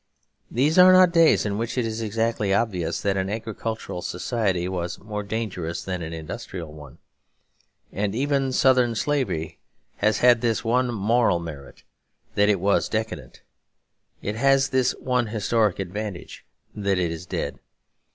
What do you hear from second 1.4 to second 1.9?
in which it